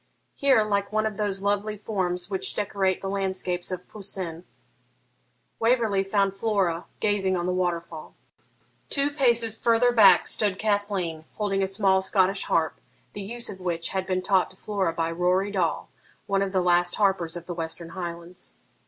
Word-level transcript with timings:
Here, 0.33 0.63
like 0.63 0.91
one 0.91 1.05
of 1.05 1.17
those 1.17 1.43
lovely 1.43 1.77
forms 1.77 2.27
which 2.27 2.55
decorate 2.55 3.01
the 3.01 3.07
landscapes 3.07 3.69
of 3.69 3.87
Poussin, 3.87 4.45
Waverley 5.59 6.03
found 6.03 6.33
Flora 6.33 6.85
gazing 6.99 7.37
on 7.37 7.45
the 7.45 7.53
waterfall. 7.53 8.15
Two 8.89 9.11
paces 9.11 9.61
further 9.61 9.91
back 9.91 10.27
stood 10.27 10.57
Cathleen, 10.57 11.21
holding 11.35 11.61
a 11.61 11.67
small 11.67 12.01
Scottish 12.01 12.45
harp, 12.45 12.79
the 13.13 13.21
use 13.21 13.47
of 13.47 13.59
which 13.59 13.89
had 13.89 14.07
been 14.07 14.23
taught 14.23 14.49
to 14.49 14.55
Flora 14.57 14.91
by 14.91 15.11
Rory 15.11 15.51
Dall, 15.51 15.91
one 16.25 16.41
of 16.41 16.51
the 16.51 16.61
last 16.63 16.95
harpers 16.95 17.37
of 17.37 17.45
the 17.45 17.53
Western 17.53 17.89
Highlands. 17.89 18.55